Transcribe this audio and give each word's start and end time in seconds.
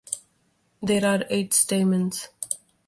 There 0.81 1.05
are 1.05 1.25
eight 1.29 1.53
stamens. 1.53 2.29